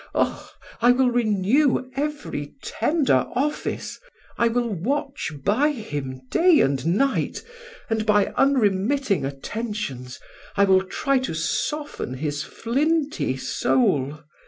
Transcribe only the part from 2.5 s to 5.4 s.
tender office I will watch